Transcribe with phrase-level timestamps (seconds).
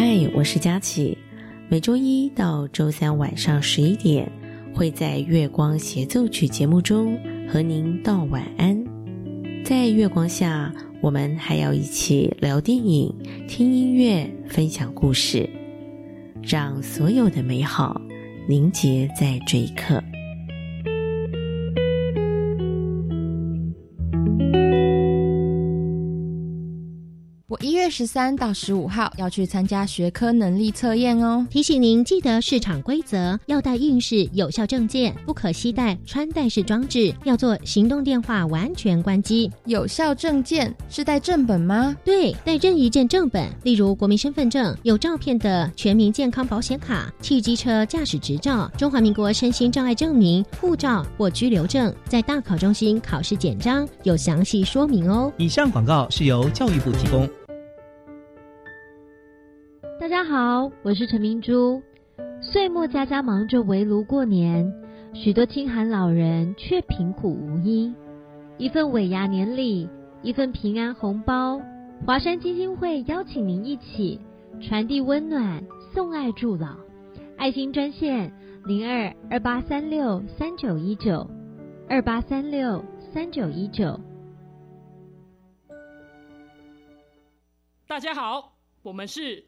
[0.00, 1.18] 嗨，我是佳琪。
[1.68, 4.30] 每周一到周三晚上十一点，
[4.72, 8.80] 会在月光协奏曲节目中和您道晚安。
[9.64, 13.12] 在月光下，我们还要一起聊电影、
[13.48, 15.50] 听音乐、分享故事，
[16.44, 18.00] 让所有的美好
[18.48, 20.00] 凝结在这一刻。
[27.60, 31.44] 一月十三到十五号要去参加学科能力测验哦。
[31.50, 39.50] 提醒您记得市场规则，要带应试有效证件，不可携带穿戴式装置，要做行动电话完全关机。
[39.64, 41.96] 有效证件是带正本吗？
[42.04, 55.32] 对，带任意一件正本，例如国民身份证、有照片的全民健康保险卡、汽机车驾驶执照、中华民国身心障碍证明、护照或居留证，在大考中心考试简章有详细说明哦。
[55.38, 57.28] 以上广告是由教育部提供。
[60.08, 61.82] 大家好，我是陈明珠。
[62.40, 64.72] 岁末家家忙着围炉过年，
[65.12, 67.92] 许多清寒老人却贫苦无依。
[68.56, 69.86] 一份尾牙年礼，
[70.22, 71.60] 一份平安红包，
[72.06, 74.18] 华山基金会邀请您一起
[74.62, 76.74] 传递温暖，送爱助老。
[77.36, 78.32] 爱心专线
[78.64, 81.28] 零二二八三六三九一九
[81.86, 84.00] 二八三六三九一九。
[87.86, 89.47] 大家好，我们是。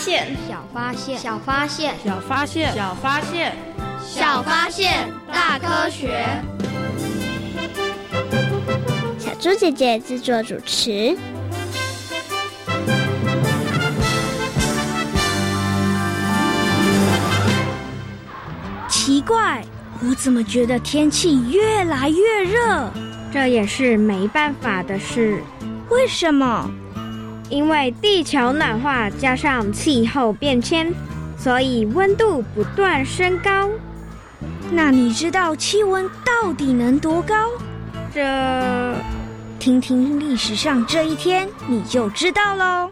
[0.00, 3.54] 小发现，小发现，小发现，小发现，
[4.02, 6.24] 小发现，小发现，大科学。
[9.18, 11.14] 小猪姐姐制作主持。
[18.88, 19.62] 奇怪，
[20.02, 22.90] 我怎么觉得天气越来越热？
[23.30, 25.42] 这也是没办法的事。
[25.90, 26.70] 为什么？
[27.50, 30.94] 因为地球暖化加上气候变迁，
[31.36, 33.68] 所以温度不断升高。
[34.70, 37.50] 那你知道气温到底能多高？
[38.14, 38.94] 这，
[39.58, 42.90] 听听历史上这一天你就知道喽。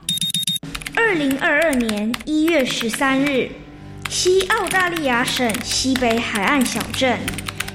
[0.96, 3.48] 二零二二年一月十三日，
[4.10, 7.16] 西澳大利亚省西北海岸小镇，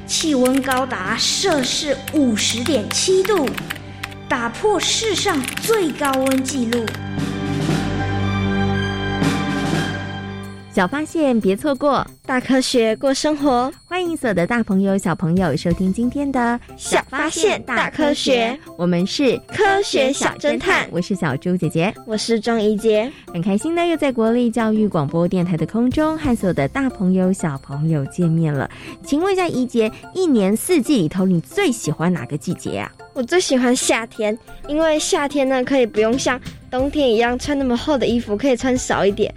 [0.06, 3.48] 气温高达摄氏五十点七度。
[4.34, 6.84] 打破世上最高温纪录。
[10.74, 13.72] 小发现，别错过大科学过生活。
[13.86, 18.58] 欢迎所有的大朋友、小朋友收听今天的小发现大科学。
[18.76, 23.12] 我们是科学小侦探，我是小猪姐姐，我是钟怡杰。
[23.32, 28.68] 很开心呢，又在国立教育广播电台的空中和所有的大朋友、小朋友见面了。
[29.06, 32.92] 请问一下，怡杰，一年四季里头，你最喜欢哪个季节啊？
[33.14, 34.36] 我最喜欢夏天，
[34.68, 36.40] 因为夏天呢，可以不用像
[36.72, 39.32] 冬天一样穿那么厚的衣服，可以穿少一点。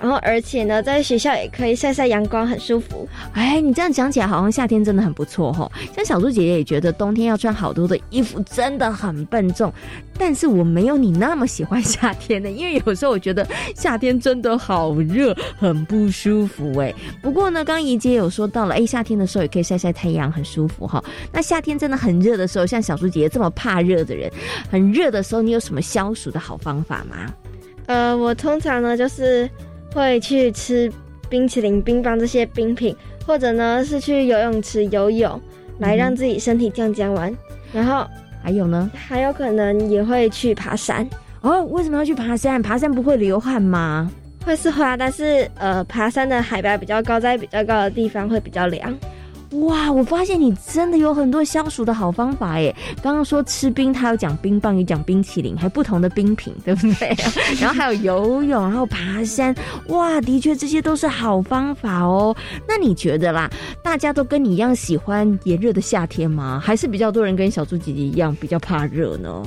[0.00, 3.06] 然后，而且呢，在学校也可以晒晒阳光，很舒服。
[3.34, 5.70] 哎，你这样讲起来，好像夏天真的很不错哈。
[5.94, 9.72] 像小猪姐姐也觉得冬天要穿好多的衣服，真的很笨重。
[10.18, 13.46] 但是我没有你那么喜欢夏天的，因为有时候我觉得
[13.76, 16.92] 夏天真的好热，很不舒服哎。
[17.20, 21.04] 不过呢，刚怡姐有说到了，哎，夏天的时候也可以晒晒太阳，很舒服哈。
[21.32, 24.32] 那夏天真的很热的时候，像小猪姐姐这么怕热的人，
[24.70, 27.32] 很热的时候，你有什么消暑的好方法吗？
[27.86, 29.48] 呃，我通常呢就是。
[29.94, 30.90] 会去吃
[31.28, 32.96] 冰淇淋、冰棒这些冰品，
[33.26, 35.40] 或者呢是去游泳池游泳，
[35.78, 37.36] 来让自己身体降降温。
[37.72, 38.06] 然后
[38.42, 41.08] 还有呢，还有可能也会去爬山。
[41.40, 42.60] 哦，为什么要去爬山？
[42.62, 44.10] 爬山不会流汗吗？
[44.44, 48.92] 会是会啊，但是呃，爬山的海拔比较高，在比较高的地方会比较凉。
[49.60, 52.74] 哇，我发现你真的有很多消暑的好方法耶！
[53.02, 57.14] 刚刚说吃冰，他有讲冰棒，有讲冰淇淋，还不同的冰品，对不对？
[57.60, 59.54] 然后还有游泳，然后爬山，
[59.88, 62.34] 哇，的确这些都是好方法哦。
[62.66, 63.50] 那你觉得啦，
[63.82, 66.58] 大家都跟你一样喜欢炎热的夏天吗？
[66.64, 69.42] 还是比较多人跟小猪姐姐一样比较怕热呢？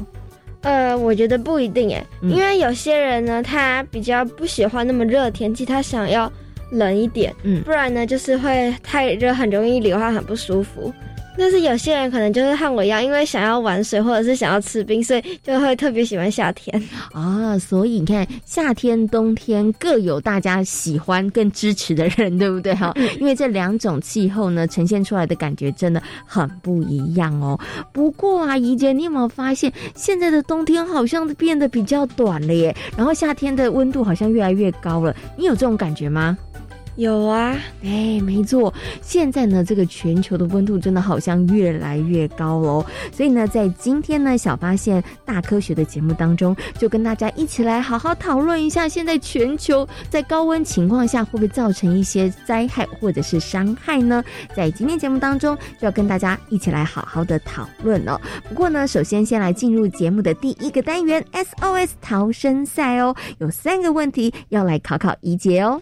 [0.61, 6.31] 呃，我觉得不一定哎，因为有些人呢，他比较不喜欢那么热的天气，他想要
[6.71, 10.94] 冷一点，嗯，不然呢，就是会太热，很容易流汗，很不舒服。
[11.38, 16.81] 但是有些人可能就是和我一样，因为想要玩水或者是想要吃冰，所以就会特别喜欢夏天
[17.12, 17.59] 啊。
[17.59, 22.94] 所以你看，夏天、冬天各有大家喜欢跟支持的人，对不对 哈？
[23.19, 27.59] 因为这两种气候呢，呈现出来的感觉真的很不一样哦。
[27.91, 32.73] 不过啊，怡姐，你有没有发现现在的冬天好像变得比较短了耶？
[32.95, 36.38] 然后夏天的温度好像越来越高了，你有这种感觉吗？
[36.95, 42.86] 有啊，哎，没错，现在呢，这个全球的温度真的好像越来越高喽。
[43.12, 54.24] 所以呢，在今天呢，小发现大科学的节目当中，就跟大家一起来好好讨论一下，现在全球在高温情况下会不会造成一些灾害或者是伤害呢？
[54.56, 58.18] 在今天节目当中，就要跟大家一起来好好的讨论哦。
[58.48, 65.81] 不过呢，首先先来进入节目的第一个单元 SOS 逃生赛哦，有三个问题要来考考怡姐哦。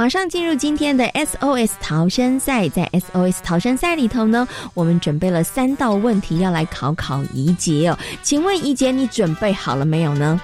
[0.00, 7.98] 马上进入今天的 SOS 逃生赛，在 SOS 逃生赛里头呢，我们准备了三道问题要来考考怡姐哦。
[8.22, 10.40] 请问怡姐，你准备好了没有呢？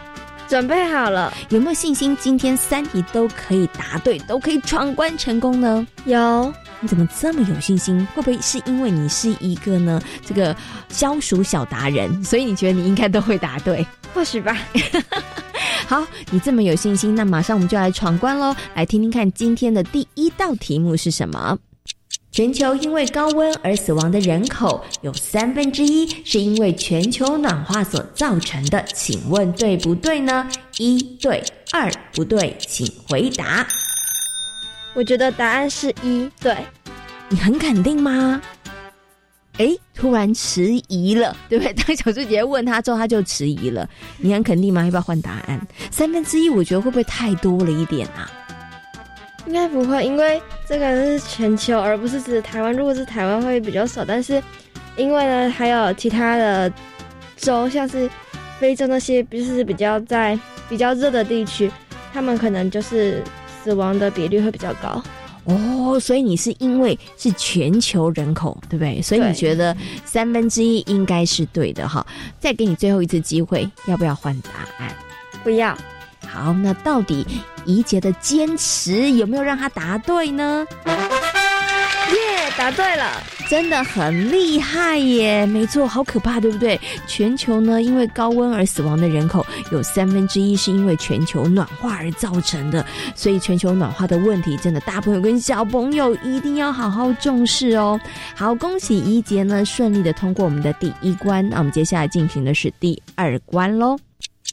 [0.47, 5.87] 准备好了，有没有信心今天三题都可以答对，都可以闯关成功呢？
[6.05, 6.53] 有。
[6.81, 8.07] 你怎么这么有信心？
[8.15, 10.55] 会不会是因为你是一个呢这个
[10.91, 13.87] 消暑小达人，所以你觉得你应该都会答对？
[14.17, 14.57] 或许吧。
[15.87, 18.57] 好，你这么有信心，那马上我们就来闯关喽！
[18.75, 21.59] 来听听看今天的第一道题目是什么？
[22.33, 30.49] 全球因为高温而死亡的人口有三分之一是因为全球暖化所造成的，请问对不对呢？
[30.79, 33.67] 一对，二不对，请回答。
[34.95, 36.57] 我觉得答案是一对，
[37.29, 38.41] 你很肯定吗？
[39.59, 41.73] 哎，突然迟疑了，对不对？
[41.83, 43.89] 当小猪姐姐问他之后，他就迟疑了。
[44.19, 44.85] 你很肯定吗？
[44.85, 45.67] 要不要换答案？
[45.91, 48.31] 三分之一，我觉得会不会太多了一点啊？
[49.47, 52.75] 应该不会，因为这个是全球，而不是指台湾。
[52.75, 54.05] 如果是台湾，会比较少。
[54.05, 54.43] 但是，
[54.97, 56.71] 因为呢，还有其他的
[57.37, 58.11] 州，像是
[58.59, 60.39] 非洲那些，不是比较在
[60.69, 61.71] 比较热的地区，
[62.13, 63.23] 他们可能就是
[63.63, 65.03] 死亡的比率会比较高。
[65.47, 69.01] 哦，所以你是因为是全球人口，对不对？
[69.01, 72.07] 所以你觉得三分之一应该是对的哈。
[72.39, 74.95] 再给你最后一次机会，要不要换答案？
[75.43, 75.77] 不要。
[76.27, 77.25] 好，那到底
[77.65, 80.67] 怡杰的坚持有没有让他答对呢？
[82.13, 83.23] 耶，答对了。
[83.49, 85.47] 真的很厉害耶！
[85.47, 86.81] 没错，好可怕，对不对？
[87.07, 92.85] 全球呢，因为高温而死亡的人口有三分之一是因为全球暖化而造成的，
[93.15, 98.01] 所以全球暖化的问题，真的大朋友跟小朋友一定要好好重视哦。
[98.35, 103.97] 好，恭喜一杰呢顺利的通过我们的第一关，那我们接下来进行的是第二关喽。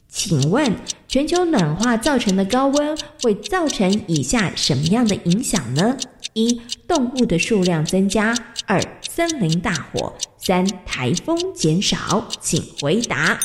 [0.08, 0.72] 请问，
[1.14, 5.96] 全球暖化造成的高温会造成以下什么样的影响呢？
[6.32, 8.34] 一、动物的数量增加；
[8.66, 12.26] 二、森林大火；三、台风减少。
[12.40, 13.38] 请回答。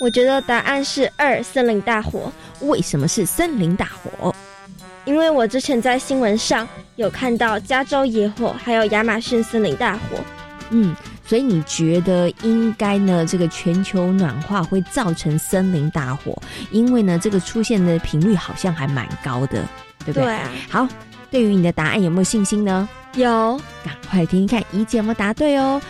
[0.00, 2.30] 我觉得答案是二，森林大火。
[2.60, 4.32] 为什么是森林大火？
[5.04, 10.00] 因为我之前在新闻上有看到加州野火，还有亚马逊森林大火。
[10.70, 10.94] 嗯。
[11.26, 13.24] 所以你觉得应该呢？
[13.26, 16.40] 这个全球暖化会造成森林大火，
[16.70, 19.64] 因为呢，这个出现的频率好像还蛮高的，
[20.04, 20.24] 对不对？
[20.24, 20.38] 对。
[20.68, 20.86] 好，
[21.30, 22.88] 对于你的答案有没有信心呢？
[23.14, 25.80] 有，赶快听听看，怡姐有没有答对哦。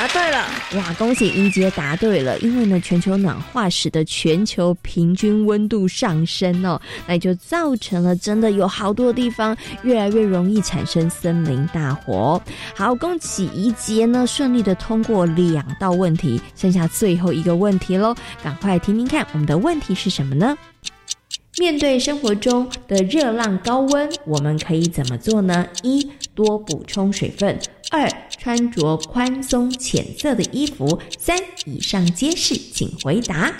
[0.00, 0.94] 答对了哇！
[0.94, 12.40] 恭喜英杰答对了，因为呢，全球暖化使得全球平均温度上升哦，那就造成了真的有好多地方越来越容易产生森林大火。
[12.74, 20.56] 好，恭喜一杰呢顺利的通过两道问题，剩下最后一个问题喽，赶快听听看我们的问题是什么呢？
[21.58, 25.66] 面对生活中的热浪高温，我们可以怎么做呢？
[25.82, 27.54] 一多补充水分；
[27.90, 30.86] 二穿着宽松浅色的衣服；
[31.18, 33.52] 三以上皆是，请回答。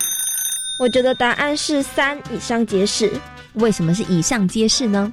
[0.78, 3.10] 我觉得答案是三以上皆是。
[3.54, 5.12] 为什么是以上皆是呢？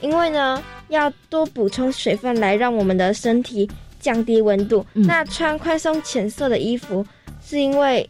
[0.00, 4.84] 因为呢，要多补充水分来让我们的身体降低温度。
[4.92, 7.06] 那穿宽松浅色的衣服，
[7.40, 8.08] 是因为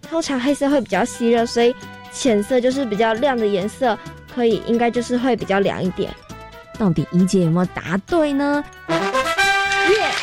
[0.00, 1.74] 通常黑色会比较吸热，所以
[2.10, 3.96] 浅色就是比较亮的颜色，
[4.34, 6.10] 可以应该就是会比较凉一点。
[6.78, 8.64] 到底怡姐有没有答对呢？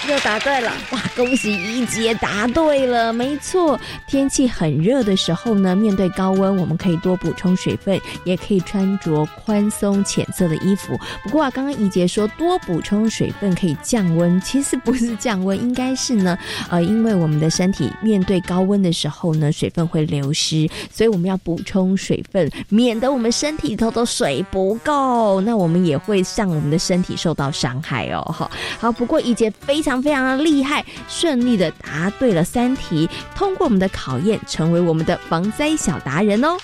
[0.08, 0.72] 又答对了！
[0.92, 3.78] 哇，恭喜怡姐答对了，没错。
[4.08, 10.98] 天气很热的时候呢，面对高温，我们可以多补充水分，也可以穿着宽松浅色的衣服。
[11.24, 16.38] 不过啊，刚刚怡姐说多补充水分可以降温，其实不是降温，应该是呢，
[16.70, 28.22] 呃，因为我们的身体面对高温的时候呢，水分会流失，所以我们要补充水分，免得我们身体里头的水不够，那我们也会让我们的身体受到伤害哦。
[28.32, 28.50] 好，
[28.80, 29.52] 好，不过怡姐。
[29.62, 36.58] 非常非常非常的厉害，顺利的答对了三题，通过我们的考验，成为我们的防灾小达人哦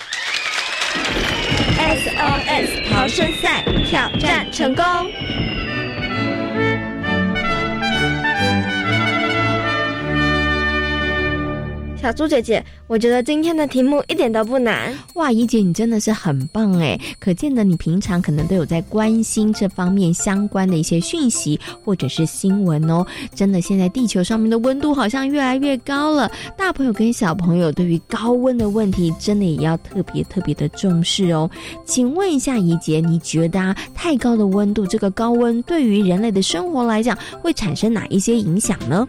[1.78, 4.84] ！SOS 逃生赛挑战成功。
[12.04, 15.32] 小猪姐姐，我觉得今天的题目一点都不难哇！
[15.32, 23.06] 怡姐，你真的是很棒哎，可见的你平常可能都有在关心这方面相关的一些讯息或者是新闻哦。
[23.34, 31.50] 真的，现在地球上面的温度好像越来越高了，大朋友跟小朋友对于高温的问题，真的也要特别特别的重视哦。
[31.86, 39.08] 请问一下怡姐，你觉得啊，太高的温度，这个高温对于人类的生活来讲，会产生哪一些影响呢？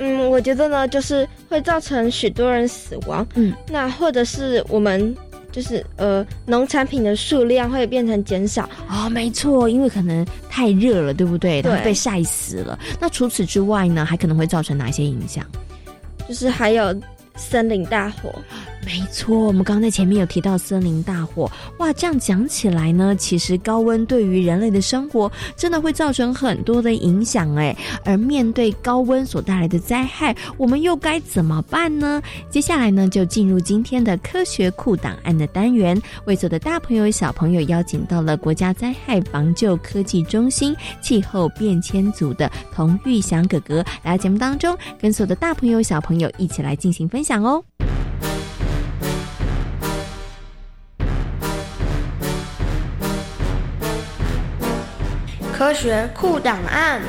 [0.00, 3.24] 嗯，我觉得呢，就是会造成许多人死亡。
[3.34, 5.14] 嗯，那或者是我们
[5.52, 8.68] 就是呃，农产品的数量会变成减少。
[8.88, 11.62] 哦，没错，因为可能太热了，对不对？
[11.62, 12.78] 对，被晒死了。
[12.98, 15.44] 那除此之外呢，还可能会造成哪些影响？
[16.28, 16.94] 就是还有。
[17.36, 18.34] 森林大火，
[18.82, 27.76] 没错，我们刚刚在前面有提到森林大火，哇，这样讲起来呢，其实高温对于人类的生活真的会造成很多的影响哎。
[28.04, 32.20] 而面对高温所带来的灾害，我们又该怎么办呢？
[32.48, 47.06] 接下来呢，就进入今天的科学库档案的单元，为所有的大朋友小朋友邀请到了国家灾害防救科技中心气候变迁组的童玉祥哥哥来到节目当中，跟所有的大朋友小朋友一起来进行。
[47.10, 47.62] 分享哦！
[55.60, 57.02] 科学库档案。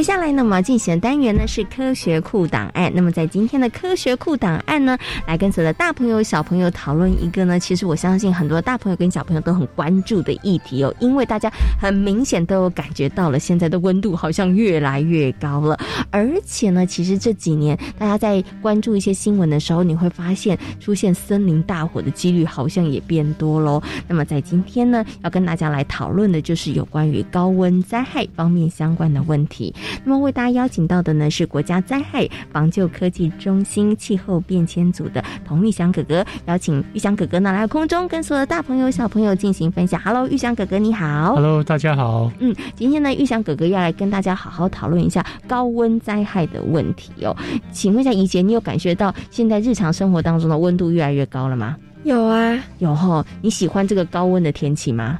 [0.00, 2.90] 接下来呢，我们要进行的单元呢是科学库档案。
[2.94, 15.78] 那么在今天的科学库档案呢，来跟所有的大朋友小朋友讨论一个呢，其实我相信很多大朋友跟小朋友都很关注的议题哦，因为大家很明显都有感觉到了，现在的温度好像越来越高了，
[16.10, 23.82] 而且呢，其实这几年大家在关注一些新闻的时候，你会发现出现森林大火的几率好像也变多喽。
[24.08, 29.74] 那么在今天呢，要跟大家来讨论的就是有关于高温灾害方面相关的问题。
[30.04, 40.00] 那么为大家邀请到的呢是国家灾害防救科技中心气候变迁组的童玉祥哥哥，邀请玉祥哥哥呢来空中跟所有的大朋友小朋友进行分享。
[40.00, 41.34] Hello，玉祥哥哥你好。
[41.34, 42.30] Hello，大家好。
[42.38, 47.36] 嗯，今天呢玉祥哥哥要来跟大家好好讨论一下高温灾害的问题哦。
[47.72, 51.76] 请问一下怡姐，你有感觉到现在日常生活当中的温度越来越高了吗？
[52.04, 53.24] 有啊，有哈。
[53.42, 55.18] 你喜欢这个高温的天气吗？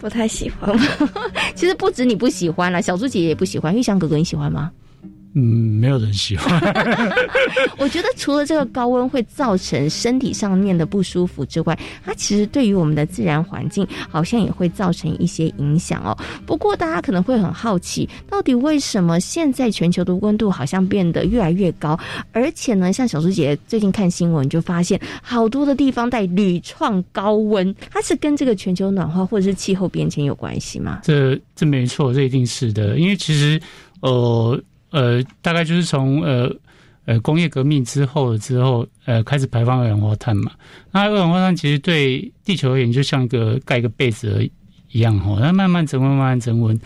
[0.00, 0.74] 不太喜欢，
[1.54, 3.76] 其实不止你不喜欢了，小猪姐姐也不喜欢。
[3.76, 4.72] 玉香哥哥你喜欢吗？
[5.34, 6.60] 嗯，没有人喜欢。
[7.78, 16.16] 我觉得除了这个高温会造成身体上面的不舒服之外，它其实对于我们的自然环境好像也会造成一些影响哦。
[16.44, 21.98] 不过大家可能会很好奇，到底为什么现在全球的温度好像变得越来越高？
[22.32, 31.00] 而且呢，像小猪姐最近看新闻就发现，好多的地方在屡创高温，它是跟这个全球暖化或者是气候变迁有关系吗？
[31.04, 33.60] 这这没错，这一定是的，因为其实
[34.00, 34.60] 呃。
[34.90, 36.52] 呃，大概就是从呃
[37.04, 40.52] 呃工业革命之后之后，呃开始排放二氧化碳嘛。
[40.90, 44.48] 那二氧化碳其实对地球而言，就像一个盖一个被子
[44.90, 45.38] 一样哈。
[45.40, 46.78] 那慢慢增温，慢慢增温。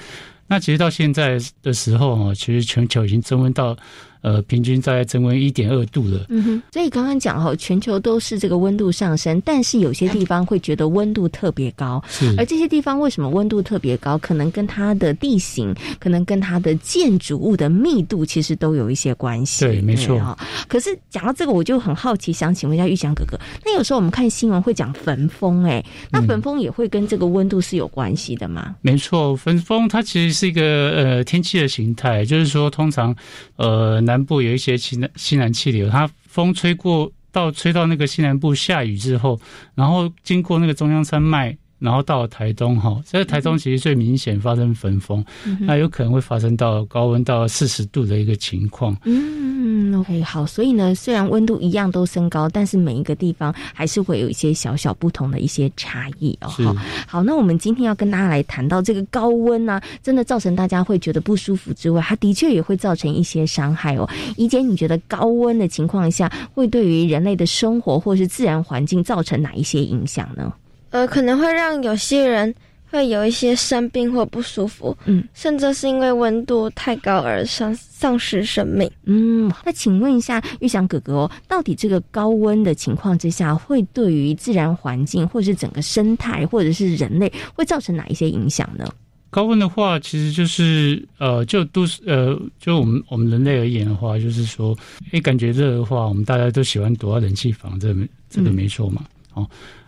[0.46, 3.76] 那其实到现在的时候哈，其实全球已经增温到
[4.24, 6.24] 呃平均在增温一点二度了。
[6.30, 14.16] 嗯哼，所以刚刚讲哈，全球都是这个温度上升，但是有些地方会觉得温度特别高，是而这些地方为什么温度特别高？
[14.18, 19.66] 可能跟它的地形，可能跟它的建筑物的密度，其实都有一些关系。
[19.66, 20.36] 对，没错哈。
[20.66, 28.74] 可是讲到这个，我就很好奇，想请问一下玉祥哥哥，那有时候我们看新闻会讲焚风，哎，那焚风也会跟这个温度是有关系的吗？
[28.80, 33.14] 没错，焚风它其实是一个呃天气的形态，就是说通常
[33.56, 39.40] 呃南部有一些西南西南气流，它风吹过到吹到那个西南部下雨之后，
[39.74, 41.56] 然后经过那个中央山脉。
[41.80, 45.22] 然后到了台东哈，在台东其实最明显发生焚风，
[45.60, 48.96] 那有可能会发生到高温到四十度的一个情况。
[49.04, 49.63] 嗯
[49.94, 56.48] ，OK，好，所以呢，虽然温度一样都升高，但是每一个地方还是会有一些小小不同的一些差异哦。
[56.48, 56.76] 好，
[57.06, 64.08] 好，那我们今天要跟大家来谈到这个高温呢，真的造成大家会觉得不舒服之外，它的确也会造成一些伤害哦。
[64.36, 70.52] 怡姐，你觉得高温的情况下会对于人类的生活或是自然环境造成哪一些影响呢？
[70.90, 72.54] 呃，可能会让有些人
[72.94, 78.88] 会有一些生病或不舒服，嗯，甚至是因为温度太高而丧丧失生命。
[79.04, 88.86] 嗯，那请问一下玉祥哥哥哦，到底这个高温的情况之下，会对于自然环境或者是整个生态或者是人类会造成哪一些影响呢？
[89.30, 94.76] 高温的话，其实就是呃，就都是呃，就我们我们人类而言的话，就是说，
[95.10, 97.92] 哎，感觉热的话，我们大家都喜欢躲到冷气房，这
[98.30, 99.44] 这个没错嘛，哦。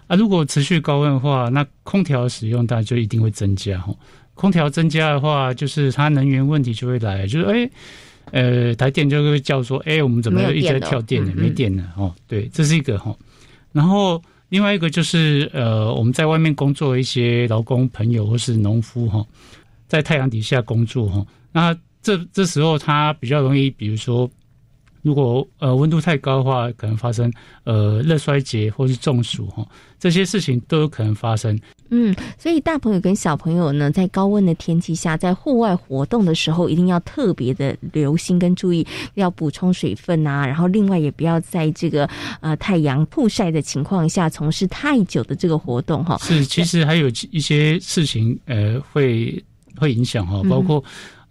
[0.07, 3.95] 啊，如果持续高温的话，那空调使用当然就一定会增加哈。
[4.35, 7.71] 空调增加的话，就是它能源问题就会来，就是哎，
[8.31, 11.33] 呃，台电就会叫说，哎，我们怎么一直在跳电呢？
[11.35, 12.15] 没电了哦。
[12.29, 13.17] 对，这是一个哈。
[13.73, 19.27] 然后另外一个就是呃，我们在外面工作一些劳工朋友或是农夫哈，
[19.89, 24.31] 在太阳底下工作哈，那这这时候他比较容易，比如说。
[25.07, 27.33] 如果呃温度太高的话，可能发生
[27.63, 29.65] 呃热衰竭或是中暑哈，
[30.01, 31.57] 这些事情都有可能发生。
[31.91, 38.85] 嗯，所以大朋友跟小朋友呢，在高温的天气下，在户外活动的时候，一定要特别的留心跟注意，
[39.15, 40.45] 要补充水分啊。
[40.45, 42.11] 然后另外也不要在这个
[42.41, 46.19] 呃太阳曝晒的情况下从事太久的这个活动哈。
[46.19, 49.41] 是，其实还有一些事情呃会
[49.79, 50.83] 会影响哈，包括。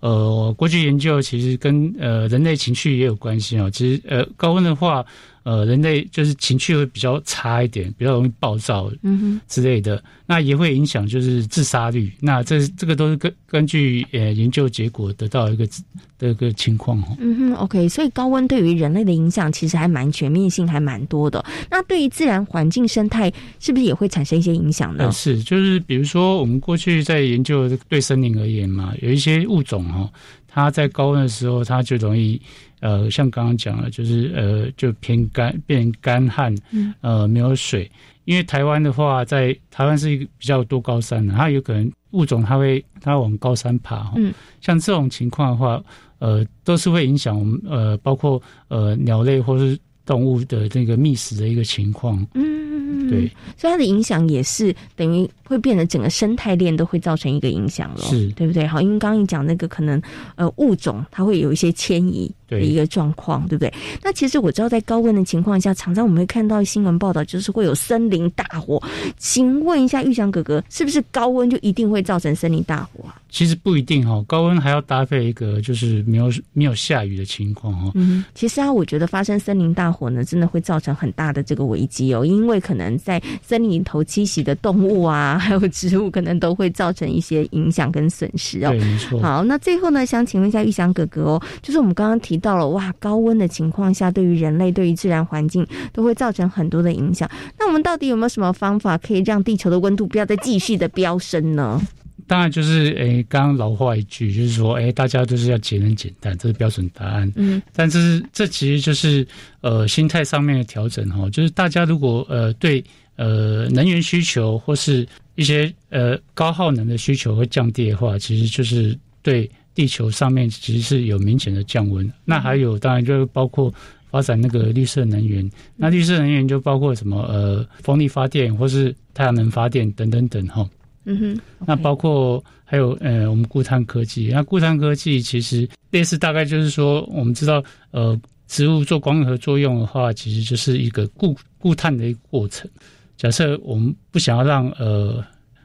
[0.05, 3.67] 呃，过去研究其实跟呃人类情绪也有关系啊。
[3.71, 5.03] 其实呃高温的话，
[5.45, 10.03] 呃人类就是情绪会比较差一点，比较容易暴躁，嗯哼之类的。
[10.27, 12.11] 那也会影响就是自杀率。
[12.19, 15.69] 那这这个都是根根据呃研究结果得到一个
[16.17, 17.15] 的一个情况哦。
[17.19, 17.87] 嗯哼，OK。
[17.87, 21.45] 所以高温对于人类的影响其实还蛮全面性，还蛮多的。
[21.69, 25.11] 那对于自然环境生态是不是也会产生一些影响呢？
[25.11, 30.09] 是，就是比如说我们过去在研究对森林而言嘛，有一些物种哈，
[30.55, 32.41] 它在高温的时候，它就容易
[32.79, 36.55] 呃，像刚刚讲的，就是呃，就偏干变干旱，
[37.01, 37.91] 呃，没有水。
[38.23, 45.83] 因为台湾的话，在台湾是一个比较多高山的，它有可能物种它会它往高山爬，嗯，像这种情况的话，
[46.19, 52.64] 呃，都是会影响我们呃，包括呃鸟类或是动物的那个觅食的一个情况，嗯，
[53.09, 55.29] 对，所以它的影响也是等于。
[55.47, 58.65] 会变得整个生态链都会造成一个影响了，是对不对？
[58.65, 60.01] 好，因为刚刚你讲那个可能
[60.33, 63.73] 呃物种它会有一些迁移的一个状况，对不对？
[64.03, 68.81] 那其实我知道在高温的情况下，常常我们会看到新闻报道，就是会有森林大火。
[69.17, 73.15] 请问一下玉祥哥哥，是不是高温就一定会造成森林大火啊？
[73.29, 77.91] 其实不一定哈，高温还要搭配一个就是没有没有下雨的情况哈。
[77.95, 85.37] 嗯，其实啊，我觉得发生森林大火呢，真的会造成很大的这个危机哦，因为可能在森林里头栖息的动物啊。
[85.45, 88.69] 还有植物可能都会造成一些影响跟损失哦。
[88.71, 89.19] 对，没错。
[89.21, 97.29] 好，那最后呢，想请问一下玉祥哥哥哦，就是我们刚刚提到了哇，高温的情况下，对于人类、对于自然环境都会造成很多的影响。
[97.59, 101.81] 那我们到底有没有什么方法可以让地球的温度不要再继续的飙升呢？
[102.27, 107.31] 当然就是诶，刚刚老话一句，就是说诶，大家都是要节能减碳，这是标准答案。
[107.35, 109.27] 嗯，但是这其实就是
[109.61, 112.83] 呃心态上面的调整哈，就是大家如果呃对
[113.15, 122.11] 呃能源需求或是一些呃高耗能的需求会降低的话，其实就是对地球上面其实是有明显的降温。
[122.23, 123.71] 那还有当然就包括
[124.09, 130.67] 发展那个绿色能源，那绿色能源就包括什么呃风力发电或是太阳能发电等等等哈。
[131.03, 131.39] 嗯哼。
[131.67, 137.61] 那包括还有呃我们固碳科技，那固碳科技其实类似大概就是说我们知道
[137.91, 142.69] 呃植物做光合作用的话，其实就是一个固固碳的一个过程。
[143.17, 145.23] 假设我们不想要让呃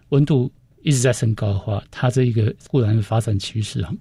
[0.08, 0.50] 温度
[0.82, 3.92] 一直在升高的话，它这一个固然发展趋势哈。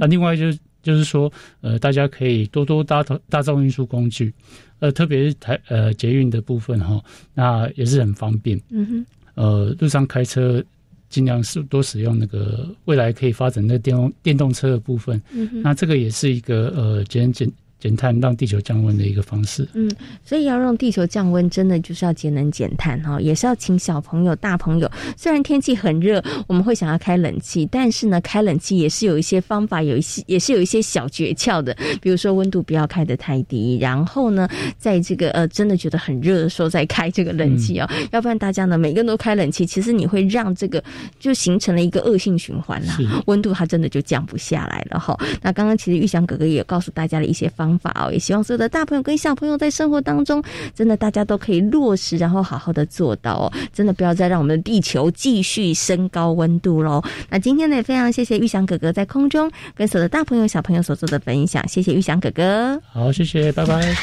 [0.00, 4.32] 那另外就是就是说，呃，大家可以多多搭大众运输工具，
[4.78, 7.02] 呃，特别是台呃捷运的部分哈，
[7.34, 8.60] 那也是很方便。
[8.70, 10.62] 嗯哼，呃，路上开车
[11.08, 15.20] 尽量是多使用那个未来可以发展的电动电动车的部分。
[15.32, 17.50] 嗯哼，那这个也是一个呃减减。
[17.80, 19.68] 减碳让地球降温的一个方式。
[19.74, 19.90] 嗯，
[20.24, 24.90] 所以要让地球降温，真的就是要节能减碳哈，也是要请小朋友、大朋友。
[25.16, 31.76] 虽然天气很热，我们会想要开冷气，但是呢，开冷气也是有一些方法，有一些也是有一些小诀窍的。
[32.02, 40.82] 比如说温度不要开得太低，然后呢，在这个呃真的觉得很热的时候再开这个冷气啊，要不然大家呢每个人都开冷气，其实你会让这个
[41.20, 45.16] 就形成了一个恶性循环啦，温度它真的就降不下来了哈。
[45.40, 47.67] 那刚刚其实玉祥哥哥也告诉大家了一些方。
[47.68, 50.42] 方法哦，也希望所有的大朋友跟小朋友在生活当中，
[50.74, 53.52] 真的大家都可以落实，然后好好的做到哦。
[53.72, 57.02] 真的不要再让我们的地球继续升高温度喽。
[57.28, 62.80] 那今天呢，也非常谢谢玉祥哥哥在空中跟所有的大朋友小朋友所做的分享，谢谢玉祥哥哥。
[62.90, 63.94] 好，谢谢，拜拜。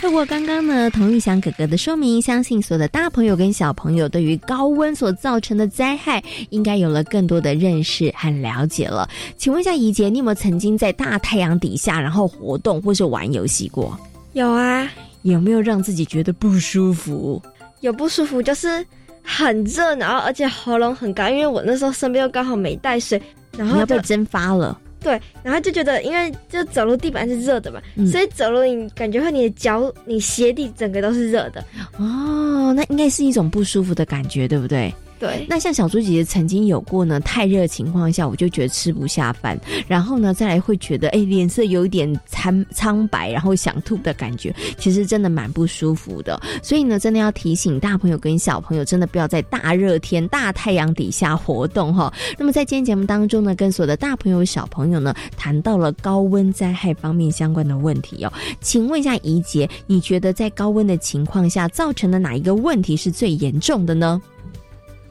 [0.00, 9.08] 透过刚刚呢，童玉祥哥哥的说明，相信所有的大朋友跟小朋友对于高温所造成的灾害，应该有了更多的认识和了解了。
[9.36, 13.98] 请问一下怡姐，你有没有曾经在大太阳底下，然后活动或是玩游戏过？
[14.34, 14.88] 有啊。
[15.22, 17.40] 有没有让自己觉得不舒服？
[17.80, 18.84] 有不舒服，就是
[19.22, 23.18] 很热，然后而且喉咙很干，因为我那时候身边又刚好没带水，
[23.56, 24.78] 然后被蒸发了。
[25.04, 31.62] 对，然后就觉得，因为就走路地板是热的嘛，所以走路你感觉会你的脚、你鞋底整个都是热的。
[31.98, 34.92] 哦，那应该是一种不舒服的感觉，对不对？
[35.18, 46.40] 对，那像小猪姐姐曾经有过呢，太热情况下，我就觉得吃不下饭，然后呢，再来会觉得哎，脸色有一点苍苍白，然后想吐的感觉，其实真的蛮不舒服的。
[46.62, 52.12] 所以呢，真的要提醒大朋友跟小朋友，真的不要在大热天、大太阳底下活动哈。
[52.36, 58.32] 那么在今天节目当中呢，跟所有的大朋友、小朋友呢，谈到了高温灾害方面相关的问题哦。
[58.60, 64.20] 请问一下怡杰，你觉得在高温的情况下，造成的哪一个问题是最严重的呢？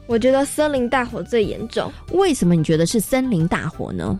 [0.06, 1.90] 我觉得森林大火最严重。
[2.12, 4.18] 为什么你觉得是森林大火呢？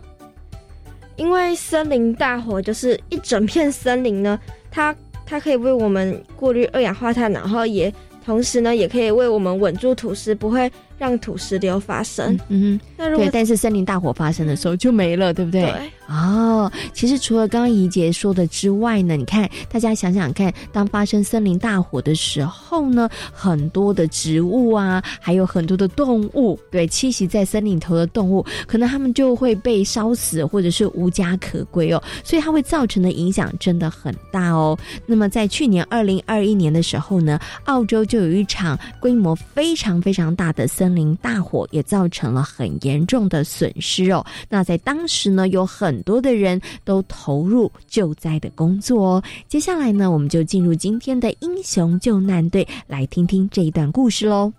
[1.15, 4.95] 因为森林大火就是一整片森林呢，它
[5.25, 7.93] 它可以为我们过滤二氧化碳，然后也
[8.25, 10.71] 同时呢，也可以为我们稳住土石，不会。
[10.97, 15.61] 让土石流发生，嗯哼，那如果但是森林大火发生的时候就没了，对不对？
[15.61, 15.91] 对。
[16.07, 32.01] 哦，其实除了刚刚怡姐说的之外呢，你看大家想想看，当发生森林大火的时候呢，很多的植物啊，还有很多的动物，对，栖息在森林头的动物，可能它们就会被烧死，或者是无家可归哦。
[32.23, 34.77] 所以它会造成的影响真的很大哦。
[35.07, 44.23] 那么在去年二零二一年的时候呢，澳洲就有一场规模非常非常大的森森林大火也造成了很严重的损失哦。
[44.47, 49.23] 那在当时呢，有很多的人都投入救灾的工作哦。
[49.47, 54.53] 接下来呢，我们就进入今天的英雄救难队，来听听这一段故事喽。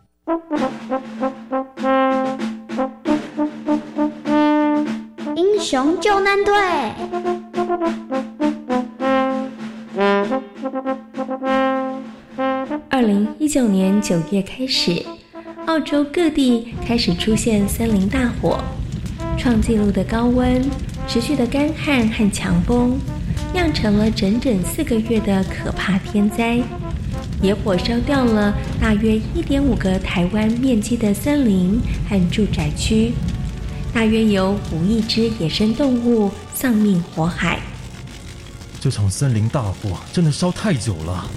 [5.36, 6.52] 英雄救难队。
[12.90, 15.06] 二零一九年九月开始。
[15.66, 18.62] 澳洲各地开始出现森林大火，
[19.36, 20.64] 创纪录的高温、
[21.08, 22.96] 持续的干旱和强风，
[23.52, 26.60] 酿成了整整四个月的可怕天灾。
[27.42, 33.12] 野火烧掉了大约一点五个台湾面积的森林和住宅区，
[33.92, 37.58] 大约有五亿只野生动物丧命火海。
[38.80, 41.28] 这场森林大火真的烧太久了。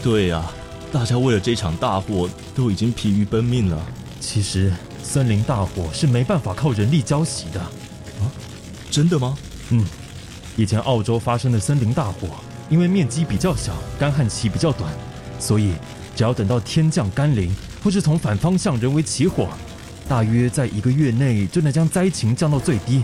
[0.00, 0.48] 对呀。
[0.94, 3.84] 大家为了这场大火都已经疲于奔命了。
[4.20, 7.60] 其实森林大火是没办法靠人力浇熄的。
[7.60, 8.30] 啊，
[8.92, 9.36] 真的吗？
[9.70, 9.84] 嗯，
[10.56, 12.28] 以前澳洲发生的森林大火，
[12.70, 14.88] 因为面积比较小，干旱期比较短，
[15.40, 15.72] 所以
[16.14, 17.52] 只要等到天降甘霖，
[17.82, 19.48] 或是从反方向人为起火，
[20.08, 23.02] 大约在一个月内就能将灾情降到最低。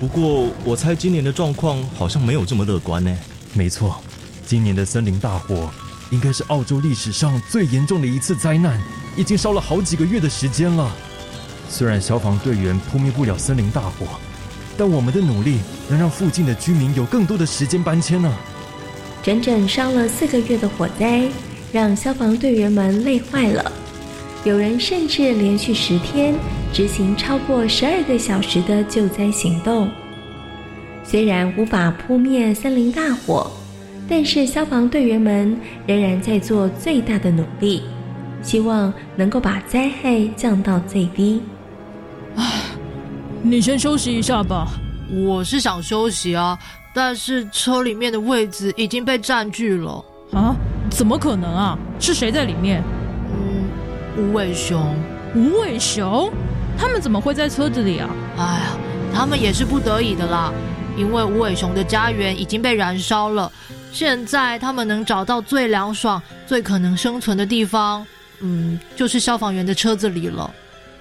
[0.00, 3.14] 不过我猜今年的状况好像没有这么乐观呢。
[3.52, 4.00] 没错，
[4.46, 5.70] 今年的森林大火。
[6.10, 8.80] 应该是澳洲历史上最严重的一次灾难，
[9.16, 10.94] 已经烧了好几个月的时间了。
[11.68, 14.06] 虽然消防队员扑灭不了森林大火，
[14.78, 18.32] 但我们的努力能让附近的居民有更多的时间搬迁呢。
[19.22, 21.28] 整整烧了四个月的火灾，
[21.72, 23.72] 让消防队员们累坏了。
[24.44, 26.32] 有人甚至连续十天
[26.72, 29.90] 执行超过十二个小时的救灾行动。
[31.02, 33.50] 虽然无法扑灭森林大火。
[34.08, 37.82] 但是消防队员们仍然在做最大的努力，
[38.42, 41.42] 希望能够把灾害降到最低。
[42.36, 42.42] 啊，
[43.42, 44.68] 你先休息一下吧。
[45.24, 46.58] 我是想休息啊，
[46.92, 50.04] 但是车里面的位子已经被占据了。
[50.32, 50.54] 啊？
[50.90, 51.78] 怎么可能啊？
[51.98, 52.82] 是谁在里面？
[53.32, 53.64] 嗯，
[54.16, 54.94] 无尾熊。
[55.34, 56.30] 无尾熊？
[56.78, 58.08] 他们怎么会在车子里啊？
[58.36, 58.76] 哎呀，
[59.12, 60.52] 他们也是不得已的啦，
[60.96, 63.50] 因为无尾熊的家园已经被燃烧了。
[63.92, 68.06] 现在他们能找到最凉爽、最可能生存的地方，
[68.40, 70.50] 嗯，就是消防员的车子里了。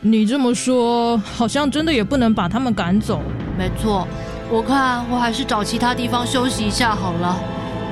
[0.02, 3.22] 你这么说，好像真的也不能把他们赶走。
[3.58, 4.08] 没错，
[4.52, 7.38] 我看我还是找其他地方休息一下好了，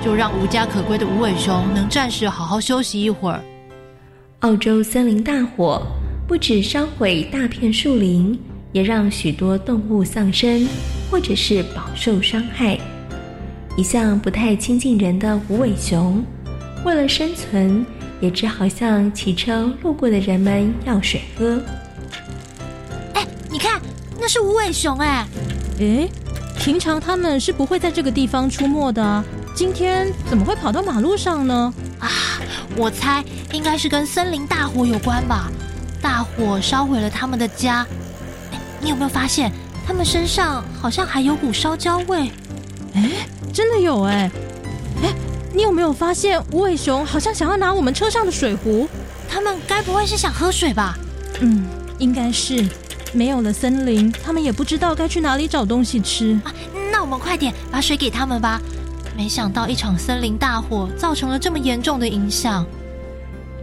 [0.04, 3.42] 就让无家可归的无尾熊能暂时好好休息一会儿。
[4.42, 5.82] 澳洲森林大火
[6.28, 8.40] 不止烧毁大片树林，
[8.74, 10.68] 也让许多动物丧生，
[11.14, 12.76] 或者是饱受伤害。
[13.78, 16.26] 一向不太亲近人的无尾熊，
[16.84, 17.86] 为了生存，
[18.20, 21.62] 也只好向骑车路过的人们要水喝。
[23.14, 23.80] 哎，你看，
[24.20, 25.28] 那是无尾熊哎！
[25.80, 26.10] 哎，
[26.58, 29.24] 平常他们是不会在这个地方出没的，
[29.54, 31.72] 今天怎么会跑到马路上呢？
[32.00, 32.10] 啊，
[32.76, 35.52] 我猜应该是跟森林大火有关吧。
[36.02, 37.86] 大火烧毁了他们的家。
[38.52, 39.52] 哎，你有没有发现，
[39.86, 42.32] 他们身上好像还有股烧焦味？
[42.96, 43.10] 哎。
[43.54, 44.32] 真的有哎，
[45.04, 45.14] 哎，
[45.54, 48.90] 你有没有发现无尾熊好像想要拿我们车上的水壶？
[49.30, 50.98] 他们该不会是想喝水吧？
[51.40, 51.64] 嗯，
[52.00, 52.68] 应该是。
[53.12, 56.36] 没有了森林，他们也不知道该去哪里找东西吃。
[56.92, 58.60] 那我们快点把水给他们吧。
[59.16, 62.66] 没想到一场森林大火造成了这么严重的影响。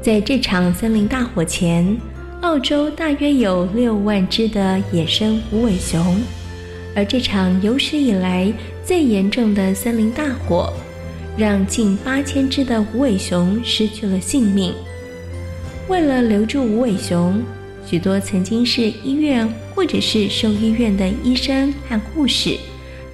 [0.01, 1.99] 在这场森林大火前，
[2.43, 6.21] 澳洲大约有六万只的野生无尾熊，
[6.97, 8.53] 而这场有史以来。
[8.83, 10.73] 最严重的森林大火，
[11.37, 14.75] 让近八千只的无尾熊失去了性命。
[15.87, 17.41] 为了留住无尾熊，
[17.87, 22.57] 许多曾经是医院或者是兽医院的医生和护士，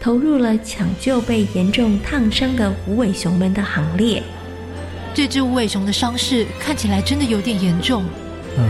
[0.01, 4.23] 投入了抢救被严重烫伤的无尾熊们的行列。
[5.13, 8.03] 这只无尾熊的伤势看起来真的有点严重。
[8.57, 8.65] 啊，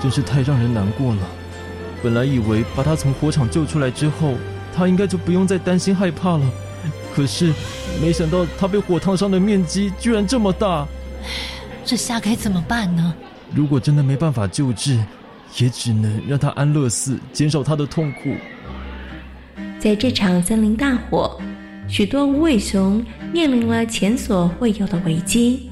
[0.00, 1.20] 真是太让人难过了。
[2.02, 4.34] 本来以为把他从火场救出来之后。
[4.72, 6.48] 他应该就不用再担心害怕了，
[7.12, 7.52] 可是
[8.00, 10.86] 没想到他被火烫伤的面积居然这么大，
[11.84, 13.12] 这下该怎么办呢？
[13.52, 14.96] 如果真的没办法救治，
[15.58, 18.36] 也只能让他安乐死，减少他的痛苦。
[19.80, 21.40] 在这场森林大火，
[21.88, 25.68] 许多无尾熊面临了前所未有的危机，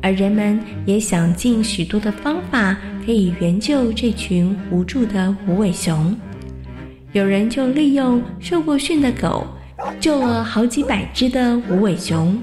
[0.00, 6.16] 而人们也想尽许多的方法，可以援救这群无助的无尾熊。
[7.12, 9.46] 有人就利用受过训的狗，
[10.00, 12.40] 救了好几百只的无尾熊。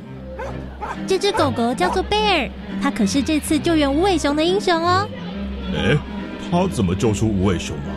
[1.08, 2.50] 这只狗狗叫做贝尔，
[2.82, 5.08] 它可是这次救援无尾熊的英雄哦。
[5.76, 5.98] 哎，
[6.52, 7.96] 它怎么救出无尾熊啊？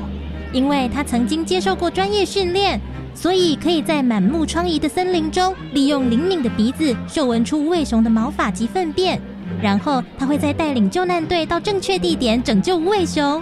[0.52, 2.80] 因为它曾经接受过专业训练，
[3.14, 9.20] 所以可以在满目疮痍的森林中，利用灵敏的鼻子嗅闻出无尾熊的毛发及粪便，
[9.62, 13.40] 然后他会再带领救难队到正确地点拯救无尾熊。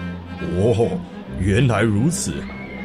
[0.59, 0.91] 哦，
[1.41, 2.35] 原来如此。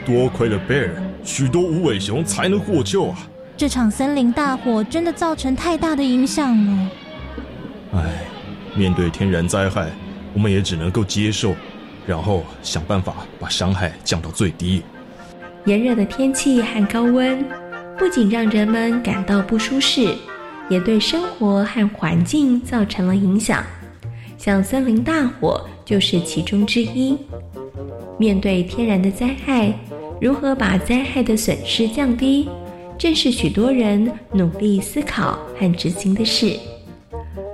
[0.05, 0.93] 多亏了贝尔，
[1.23, 3.17] 许多无尾熊才能获救啊！
[3.57, 6.89] 这场森林大火真的造成太大的影响了。
[7.93, 8.03] 唉，
[8.75, 9.89] 面对天然灾害，
[10.35, 11.55] 我们也只能够接受，
[12.05, 14.83] 然后想办法把伤害降到最低。
[15.65, 17.43] 炎热的天气和高温，
[17.97, 20.13] 不仅让人们感到不舒适，
[20.69, 23.63] 也对生活和环境造成了影响。
[24.37, 27.17] 像森林大火就是其中之一。
[28.17, 29.73] 面对天然的灾害，
[30.21, 32.47] 如何把灾害的损失降低，
[32.97, 36.57] 正是许多人努力思考和执行的事。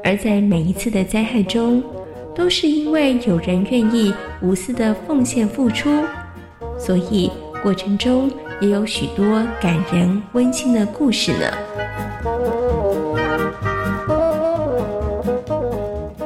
[0.03, 1.83] 而在每一次的灾害中，
[2.35, 5.89] 都是因为有人愿意无私的奉献付出，
[6.77, 9.25] 所以过程中也有许多
[9.61, 11.70] 感人温馨的故事呢。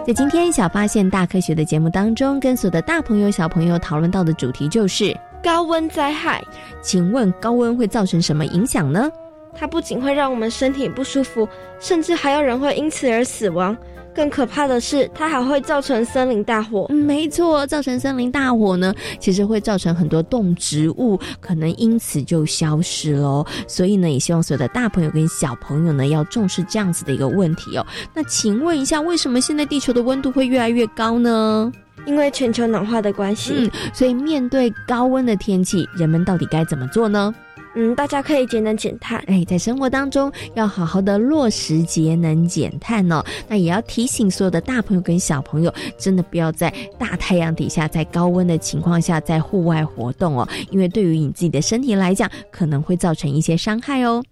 [0.05, 6.43] 在今天小发现大科学的节目当中，跟所有的大朋友小朋友讨论到的主题就是高温灾害。
[6.79, 9.09] 请问高温会造成什么影响呢？
[9.57, 11.47] 它不仅会让我们身体不舒服，
[11.79, 13.75] 甚至还有人会因此而死亡。
[14.13, 16.85] 更可怕的是，它还会造成森林大火。
[16.87, 23.45] 嗯，没错，造成森林大火呢，其实会造成很多动植物可能因此就消失喽。
[23.67, 27.85] 所以呢，也希望所有的大朋友跟小朋友呢，要重视这样子的一个问题哦。
[28.13, 31.69] 那请问一下，为什么现在地球的温度会越来越高呢？
[32.05, 33.53] 因为全球暖化的关系。
[33.57, 37.35] 嗯，所以面对高温的天气，人们到底该怎么做呢？
[37.75, 39.21] 嗯，大家可以节能减碳。
[39.27, 43.23] 哎，在生活当中要好好的落实节能减碳哦。
[43.49, 54.23] 那也要提醒所有的大朋友跟小朋友，真的不要在大太阳底下，在高温的情况下在户外活动哦，因为对于你自己的身体来讲，可能会造成一些伤害哦。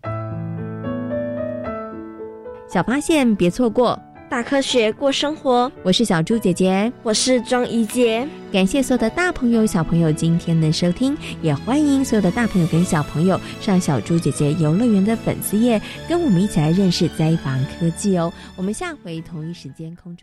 [2.70, 4.00] 小发现，别错过。
[4.34, 8.28] 大科学过生活，我是小猪姐姐，我是庄怡杰。
[8.52, 18.34] 感谢所有的大朋友、小朋友今天的收听，也欢迎所有的大朋友跟小朋友上小猪姐姐游乐园的粉丝页，跟我们一起来认识灾防科技哦。
[18.56, 20.22] 我们下回同一时间空中。